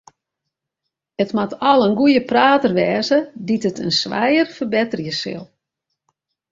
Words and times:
It 1.23 1.33
moat 1.39 1.53
al 1.71 1.85
in 1.87 1.97
goede 2.01 2.23
prater 2.31 2.73
wêze 2.79 3.17
dy't 3.47 3.67
it 3.69 3.77
in 3.85 3.93
swijer 4.01 4.47
ferbetterje 4.57 5.13
sil. 5.21 5.45